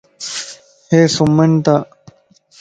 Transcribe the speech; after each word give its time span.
اي 0.91 0.99
سمين 1.15 1.51
متان 1.55 1.81